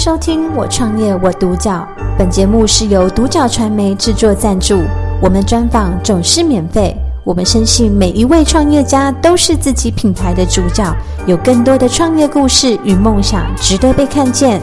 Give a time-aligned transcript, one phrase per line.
[0.00, 1.86] 收听《我创业我独角》，
[2.16, 4.82] 本节目是由独角传媒制作赞助，
[5.20, 6.96] 我们专访总是免费。
[7.22, 10.90] 我们深信每一位创业家都是自己品牌的主角，
[11.26, 14.62] 有更多的创业故事与梦想值得被看见。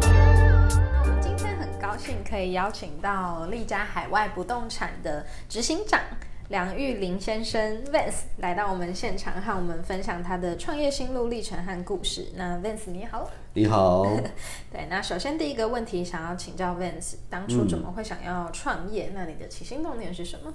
[0.00, 6.00] 那我们今天很高兴可以邀请到丽家海外不动产的执行长
[6.50, 12.26] 梁玉林先生 Vance 来到我们现场，和我们分享他的创业心路历程和故事。
[12.34, 14.04] 那 Vance 你好，你好，
[14.72, 19.12] 对，那首先第一个问题想要请教 Vance，当初怎么会想要创业？
[19.14, 20.52] 那你的起心动念是什么？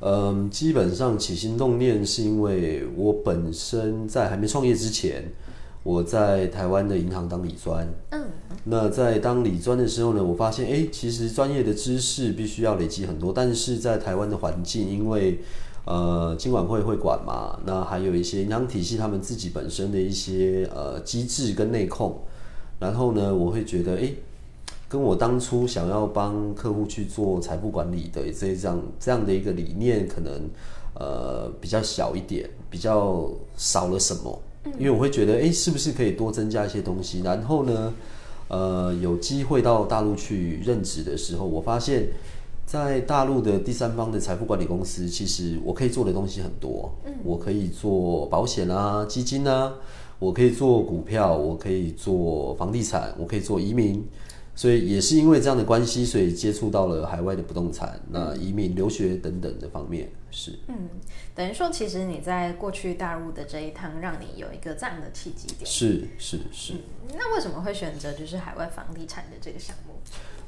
[0.00, 5.22] 嗯，基本上起心动念是因为我本身在还没创业之前，
[5.84, 7.86] 我在台湾的银行当理专。
[8.10, 8.26] 嗯，
[8.64, 15.40] 那在当理专的时候呢，我发现，哎、其实专业的知识必须要累积很多，但是在台湾的环境，因为
[15.86, 22.18] 呃，金管会会管嘛，那还有一些银行体系他们自己本身的一些呃机制跟内控，
[22.78, 24.12] 然后呢，我会觉得，哎、
[24.88, 30.48] 跟我当初想要帮客户去做财富管理的这这样这样的一个理念，可能
[30.94, 34.42] 呃比较小一点，比较少了什么。
[34.78, 37.22] 因为我会觉得，哎、是不是可以多增加一些东西？
[37.22, 37.94] 然后呢，
[38.50, 42.08] 呃，有机会到大陆去任职的时候，我发现，
[42.66, 46.92] 在大陆的第三方的财富管理公司，其实我可以做的东西很多。
[47.22, 49.72] 我可以做保险啊、基金啊，
[50.18, 54.04] 我可以做股票，我可以做房地产，我可以做移民。
[54.60, 60.10] 所以也是因为这样的关系，所以接触到了海外的不动产、那移民、留学等等的方面。
[60.30, 60.86] 是，嗯
[61.34, 65.60] 等于说，其实你在过去大陆的这一趟，让你有一个这样的契机点。
[65.64, 66.74] 是，是，是。
[67.08, 69.94] 那为什么会选择就是海外房地产的这个项目？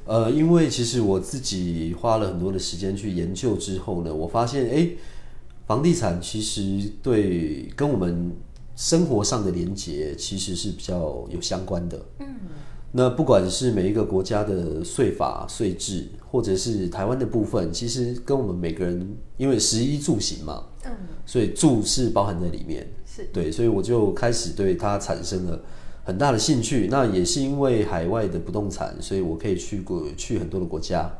[0.05, 4.91] 呃，因为其实我自己花了很多的时间去研究之后呢，我发现，哎，
[5.67, 8.31] 房地产其实对跟我们
[8.77, 12.05] 生活上的连接其实是比较有相关的。
[12.19, 12.27] 嗯，
[12.95, 20.93] 那不管是每一个国家的税法、税制，或者是台湾的部分，其实跟我们每个人，因为食衣住行嘛，嗯，
[21.25, 22.87] 所以住是包含在里面。
[23.07, 25.61] 是对，所以我就开始对它产生了
[26.05, 26.89] 很大的兴趣。
[26.91, 31.11] 那也是因为海外的不动产，所以我可以去过去很多的国家。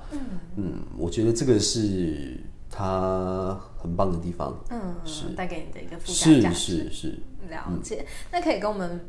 [0.57, 2.39] 嗯我觉得这个是
[2.71, 4.59] 它很棒的地方。
[4.71, 6.57] 嗯，是带给你的一个附加是价值。
[6.57, 7.19] 是是，
[7.51, 8.07] 了解。
[8.31, 9.01] 那可以跟我们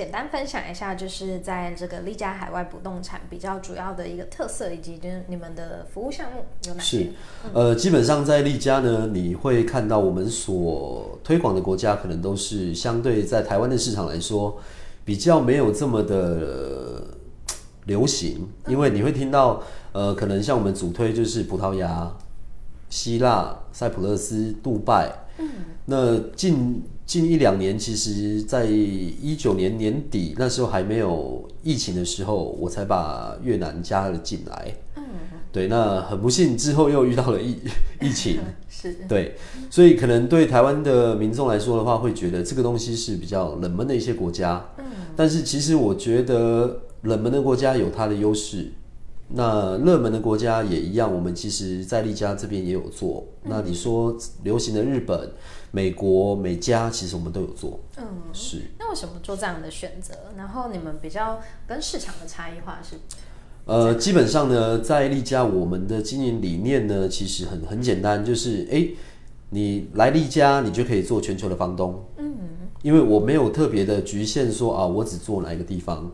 [0.00, 7.12] 简单分享一下，就是在这个丽家海外不动产比较主要的一个特色，以及就是你们的服务项目有哪些是？
[7.52, 14.58] 呃，基本上在丽家呢，你会看到我们所推广的国家，可能都是相对在台湾的市场来说，
[15.04, 17.04] 比较没有这么的呃
[17.84, 19.62] 流行，因为你会听到，
[19.92, 22.10] 呃，可能像我们主推就是葡萄牙、
[22.88, 25.12] 希腊、塞浦路斯、杜拜。
[25.36, 25.50] 嗯
[25.84, 34.72] 那近近一两年，其实，在一九年年底那时候还没有疫情的时候，我才把越南加了进来。
[34.94, 35.02] 嗯。
[35.50, 37.56] 对，那很不幸之后又遇到了疫
[38.00, 38.38] 疫情，
[38.70, 38.96] 是。
[39.08, 39.34] 对，
[39.68, 44.64] 所以可能对台湾的民众来说的话，会觉得这个东西是比较冷门的一些国家。
[44.78, 44.84] 嗯，
[45.16, 48.70] 但是其实我觉得冷门的国家有它的优势，
[49.32, 51.12] 那热门的国家也一样。
[51.12, 53.26] 我们其实，在丽家这边也有做。
[53.44, 55.30] 那你说流行的日本、
[55.70, 57.80] 美国、美加，其实我们都有做。
[57.96, 58.62] 嗯，是。
[58.78, 60.14] 那为什么做这样的选择？
[60.36, 62.96] 然后你们比较跟市场的差异化是？
[63.66, 68.96] 呃，基本上呢，在丽家我们的经营理念呢，其实很很简单，就是哎、诶
[69.50, 72.04] 你来丽家，你就可以做全球的房东。
[72.18, 72.34] 嗯，
[72.82, 76.10] 因为我没有特别的局限说啊，我只做哪一个地方，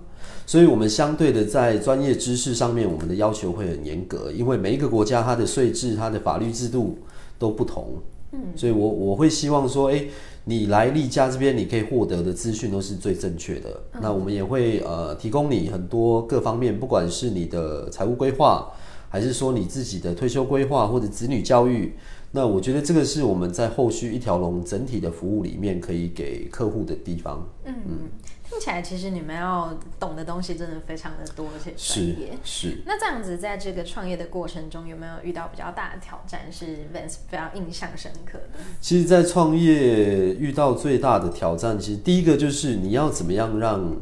[0.47, 6.99] 所以我们相对的在专业知识上面，我们的要求会很严格，因为每一个国家它的税制、它的法律制度
[7.39, 7.95] 都不同。
[8.33, 10.05] 嗯，所以我我会希望说，哎、
[10.45, 13.81] 你来丽家这边，你可以获得的资讯都是最正确的。
[14.01, 18.71] 那我们也会呃提供你很多各方面，不管是你的财务规划，
[19.09, 21.95] 还是说你自己的退休规划或者子女教育。
[22.37, 27.49] 那我觉得这个是我们在后续一条龙整体的服务里面可以给客户的地方。
[27.65, 27.75] 嗯。
[27.87, 27.99] 嗯
[28.49, 32.39] 听起来其实你们要懂的东西真的非常的多，而且专是业。
[32.45, 32.79] 是。
[32.87, 38.61] 那这样子，在这个创业的过程中，有没有遇到比较大的挑战，是 Vance 非常印象深刻的？
[38.81, 43.97] 其实，在创业遇到最大的挑战，其实第一个就是你要怎么样让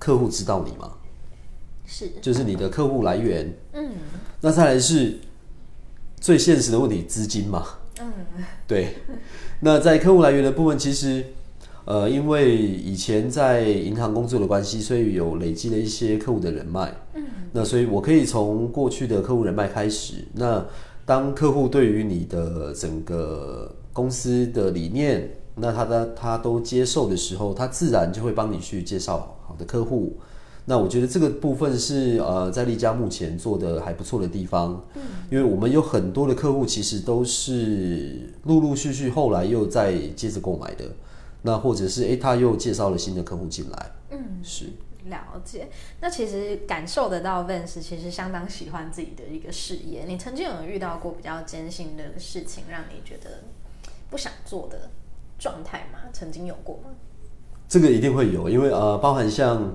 [0.00, 0.94] 客户知道你嘛，
[1.86, 3.54] 是，就是你的客户来源。
[3.72, 3.92] 嗯，
[4.40, 5.20] 那再来是
[6.22, 7.66] 最现实的问题，资金嘛。
[8.00, 8.12] 嗯，
[8.68, 8.94] 对。
[9.58, 11.24] 那在客户来源的部分，其实
[11.84, 16.94] 呃，因为以前在银行工作的关系，所以有累积了一些客户的人脉。
[17.14, 20.24] 嗯，那所以我可以从过去的客户人脉开始。
[20.34, 20.64] 那
[21.04, 30.16] 当客户对于你的整个公司的理念，那他的他都接受的时候，他自然就会帮你去介绍好的客户。
[30.64, 40.84] 那我觉得这个部分是呃，在丽家目前做的还不错的地方，嗯，因为我们有很多的客户其实都是陆陆续续后来又再接着购买的，
[41.42, 44.66] 那或者是诶、他又介绍了新的客户进来，嗯，是。
[45.06, 45.68] 了解，
[46.00, 50.04] 那其实感受得到，Vance 其实相当喜欢自己的一个事业。
[50.06, 53.42] 你曾经有遇到过比较艰辛的事情，让你觉得
[54.10, 54.90] 不想做的
[55.40, 55.98] 状态吗？
[56.12, 56.90] 曾经有过吗？
[57.68, 59.74] 这个一定会有，因为呃，包含像，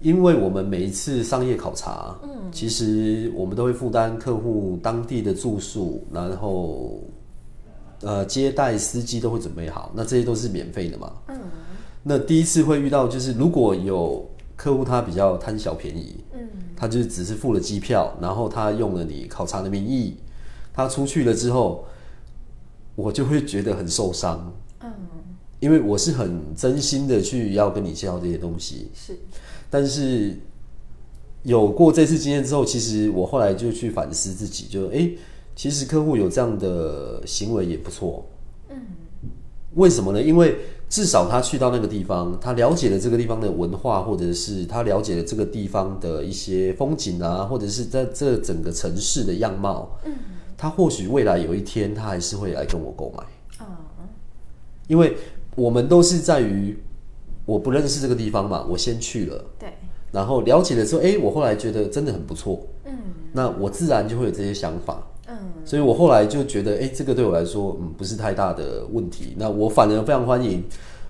[0.00, 7.02] 因为我们每一次商业考察，嗯，其实我们都会负担客户当地的住宿，然后
[8.02, 11.40] 呃接待司机都会准备好，那这些都是免费的嘛，嗯。
[12.02, 20.16] 那第一次会遇到，就是如果有客户他比较贪小便宜，嗯，他就只是付了机票，然后他用了你考察的名义，
[20.72, 21.84] 他出去了之后，
[22.94, 24.92] 我就会觉得很受伤，嗯，
[25.58, 29.18] 因为我是很真心的去要跟你介绍这些东西，是，
[29.70, 30.36] 但是
[31.42, 35.10] 有过这次经验之后，其实我后来就去反思自己，就哎，
[35.54, 38.26] 其实客户有这样的行为也不错，
[38.68, 38.76] 嗯，
[39.74, 40.20] 为什么呢？
[40.20, 40.56] 因为
[40.88, 49.98] 至少他去到那个地方，他了解了这个地方的文化，或者是他了解了这个地方的一些风景啊，或者是在这整个城市的样貌。
[50.04, 50.12] 嗯，
[50.56, 53.24] 他或许未来有一天，他还是会来跟我购买。
[53.64, 53.66] 哦，
[54.86, 55.16] 因为
[55.54, 56.78] 我们都是在于
[57.46, 59.72] 我不认识这个地方嘛，我先去了，对，
[60.12, 62.66] 然后了解了之后，哎，我后来觉得真的很不错。
[62.84, 62.98] 嗯，
[63.32, 65.02] 那我自然就会有这些想法。
[65.28, 69.34] 嗯，所以我后来就觉得，哎，这个对我来说，嗯，不是太大的问题。
[69.38, 70.62] 那我反而非常欢迎，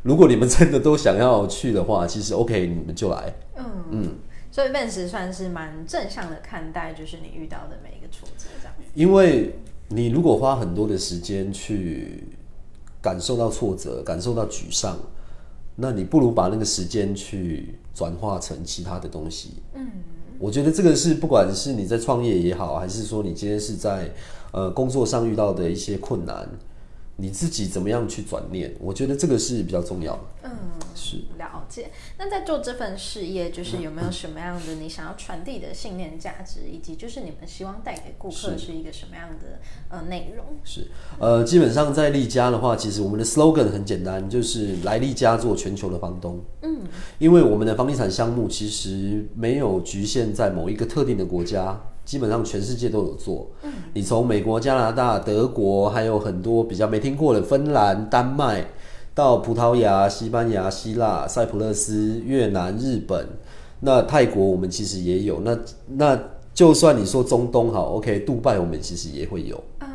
[0.03, 3.35] 如果你们真的都想要去的话，其实 OK，你们就来。
[3.57, 4.15] 嗯嗯，
[4.51, 8.75] 所以 Vance 算是蛮正向的看待，就是你遇到的每一个挫折这样。
[8.95, 12.25] 因为你如果花很多的时间去
[13.03, 14.99] 感受到挫折，感受到沮丧，
[15.77, 19.51] 那你不如把那个时间去转化成其他的东西。
[19.75, 19.87] 嗯。
[20.39, 24.13] 我觉得这个是不管是你在创业也好，还是说你今天是在
[24.53, 26.47] 呃工作上遇到的一些困难。
[27.17, 28.75] 你自己怎么样去转念？
[28.79, 30.21] 我觉得这个是比较重要的。
[30.45, 30.51] 嗯，
[30.95, 31.91] 是了解。
[32.19, 39.59] 那在做这份事业，就是有没有什么样的你想要传递的信念价值，以及就是你们希望带给顾客是一个什么样的
[39.89, 40.45] 呃内容？
[40.63, 46.39] 是呃，基本上在利家的话，其实我们的 slogan 很简单，就是来利家做全球的房东。
[46.63, 46.83] 嗯，
[47.19, 51.81] 因为我们的房地产项目其实没有局限在某一个特定的国家。
[52.07, 58.65] 基本上全世界都有做，嗯，你从美国、加拿大、德国，还有很多比较没听过的芬兰、丹麦，
[59.13, 63.27] 到葡萄牙、西班牙、希腊、塞浦路斯、越南、日本，
[63.81, 65.41] 那泰国我们其实也有。
[65.41, 65.59] 那
[65.89, 66.19] 那
[66.55, 69.89] 就算你说中东好，OK，杜拜我们其实也会有，嗯，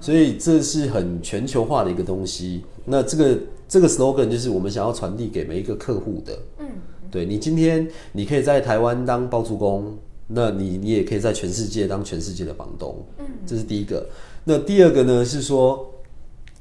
[0.00, 2.64] 所以这是很全球化的一个东西。
[2.84, 3.36] 那这个
[3.66, 6.66] 这个 slogan 就是我们想要传递给每一个客户的，嗯，
[7.10, 9.98] 对你今天你可以在台湾当包租公。
[10.28, 14.08] 那你你也可以在全世界当全世界的房东，嗯，这是第一个。
[14.44, 15.94] 那第二个呢是说，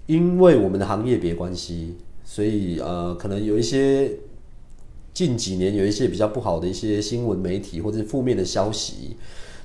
[0.06, 4.12] 因为我们的行业别关系，所以呃，可能有一些
[5.13, 9.15] 近几年有一些比较不好的一些新闻媒体或者负面的消息，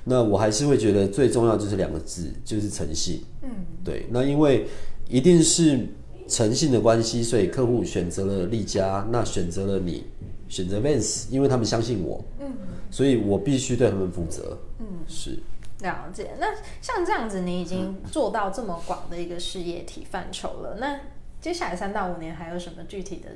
[0.05, 3.21] 那我还是会觉得最重要就是两个字，就是诚信。
[3.43, 3.49] 嗯，
[3.83, 4.07] 对。
[4.09, 4.65] 那因为
[5.07, 5.87] 一定是
[6.27, 10.05] 诚信的关系，所以客户选择了利家，那选择了你。
[10.51, 12.51] 选择 Vance，因为他们相信我，嗯，
[12.91, 15.39] 所以我必须对他们负责，嗯，是
[15.79, 16.31] 了解。
[16.41, 16.47] 那
[16.81, 20.99] 像这样子，你已经做到这么广的一个事业体范畴了，那
[21.39, 23.29] 接下来三到五年还有什么具体的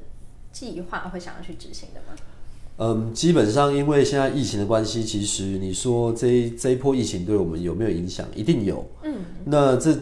[0.52, 2.18] 计划会想要去执行的吗？
[2.78, 8.28] 嗯，基本上因为现在疫情的关系，其实你说这这一波疫情对我们有没有影响？
[8.36, 9.98] 一定有，嗯，那这。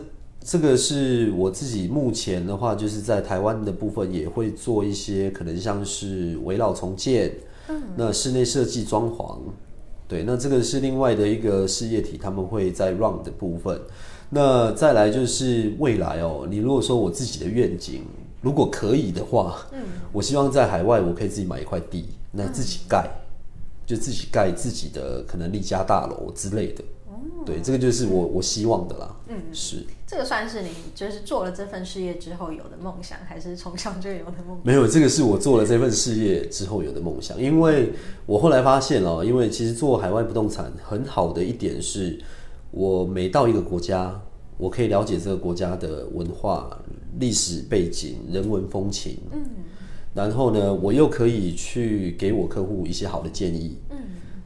[0.45, 7.33] 这个是我自己目前的话，就是在台湾的部分也会做一些，可能像是围绕重建，
[7.69, 9.37] 嗯，那室内设计装潢，
[10.07, 13.79] 对，那这个是另外的一个事业体，他们会在 run 的部分。
[14.29, 18.01] 那再来就是未来哦，你如果说我自己的愿景，
[18.41, 19.79] 如果可以的话，嗯，
[20.11, 23.09] 我希望在海外我可以自己买一块地，那自己盖，
[23.85, 26.83] 就自己盖自己的可能立家大楼之类的。
[27.45, 29.15] 对，这个就是我我希望的啦。
[29.27, 34.59] 嗯，是这个算是你就是做了这份事业之后有的梦想，还是从小就有的梦？
[34.63, 37.41] 没有，这个是我做了这份事业之后有的梦想。
[37.41, 37.91] 因为
[38.27, 42.21] 我后来发现哦，因为其实做海外不动产很好的一点是，
[42.69, 44.21] 我每到一个国家，
[44.57, 46.79] 我可以了解这个国家的文化、
[47.19, 49.17] 历史背景、人文风情。
[49.31, 49.43] 嗯，
[50.13, 53.79] 然后呢，我又可以去给我客户一些好的建议。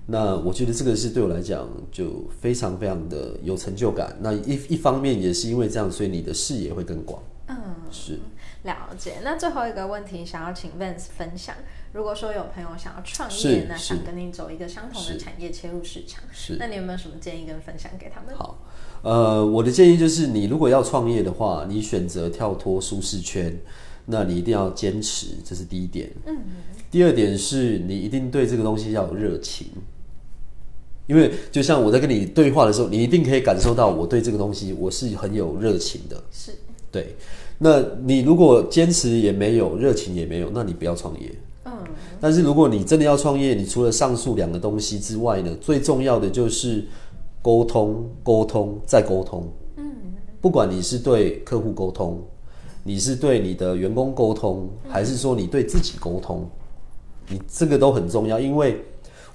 [0.08, 0.12] 嗯。
[0.12, 4.18] 那我觉得这个是对我来讲就非常非常的有成就感。
[4.22, 7.22] 那一一方面也是因为这样，所以你的视野会更广。
[7.48, 7.56] 嗯，
[7.92, 8.20] 是
[8.64, 9.20] 了解。
[9.24, 11.56] 那最后一个问题，想要请 Vance 分享。
[11.94, 18.36] 如果说有朋友想要创业是，那想跟你走一个相同的产业切入市场，是那你有没有什么建议跟分享给他们？
[18.36, 18.60] 好，
[19.02, 23.58] 呃，我的建议就是，你如果要创业的话，你选择跳脱舒适圈，
[24.06, 26.12] 那你一定要坚持，这是第一点。
[26.26, 26.38] 嗯。
[26.92, 29.68] 第二点是你一定对这个东西要有热情，
[31.08, 36.22] 因为就像我在跟你对话的时候，你一定可以感受到我对这个东西我是很有热情的。
[36.32, 36.52] 是，
[36.92, 37.16] 对，
[37.58, 41.32] 那你如果坚持也没有，热情也没有，那你不要创业。
[41.66, 41.72] 嗯，
[42.20, 46.86] 但是如果你真的要创业，你除了上述两个东西之外呢，最重要的就是
[47.42, 49.48] 沟通、沟通再沟通。
[49.78, 49.92] 嗯，
[50.42, 52.22] 不管你是对客户沟通，
[52.84, 56.50] 你是对你的员工沟通，还是说你对自己沟通，
[57.30, 58.82] 你这个都很重要，因为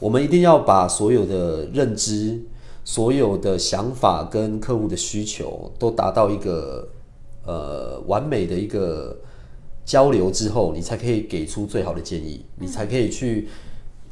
[0.02, 2.36] 我们一定要把所有的认知、
[2.84, 6.88] 所有的想法跟客户的需求都达到一个
[7.46, 9.16] 呃完美的一个
[9.84, 13.46] 交流之后，你才可以给出最好的建议，你才可以去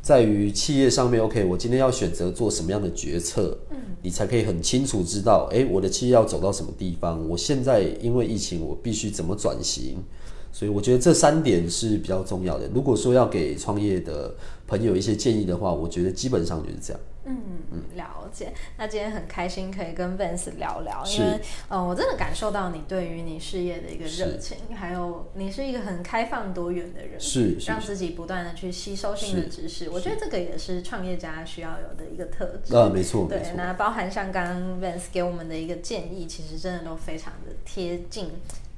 [0.01, 9.97] 在于企业上面，OK，我今天要选择做什么样的决策，嗯，你才可以很清楚知道，诶，我的企业要走到什么地方，我现在因为疫情，我必须怎么转型。
[10.53, 12.69] 所以我觉得这三点是比较重要的。
[12.75, 14.35] 如果说要给创业的
[14.67, 17.01] 朋友一些建议的话，我觉得基本上就是这样。
[17.23, 17.37] 嗯，
[17.97, 18.53] 了解。
[18.79, 21.39] 那今天很开心可以跟 Vance 聊聊，因为
[21.69, 29.91] 呃，我真的感受到你对于你事业的一个热情，还有你是一个很开放多元的人，是是让自己不断的去吸收新的知识。
[29.91, 32.75] 我觉得这个也是创业家需要有的一个特质。
[32.75, 38.31] 啊，没错，没对，那包含像刚刚 Vance 给我们的一个建议，其实真的都非常的贴近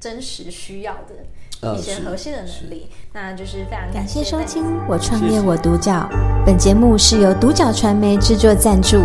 [0.03, 1.15] 真实需要的
[1.61, 2.87] 呃一些核心的能力。
[3.13, 6.09] 那就是非常感谢收听《我创业我独角》，
[6.45, 8.97] 本节目是由独角传媒制作赞助，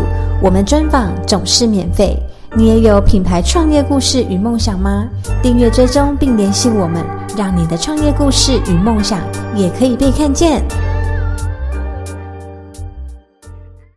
[0.43, 2.21] 我们专访总是免费。
[2.57, 5.07] 你也有品牌创业故事与梦想吗？
[5.41, 7.05] 订阅追踪并联系我们，
[7.37, 9.21] 让你的创业故事与梦想
[9.55, 10.65] 也可以被看见。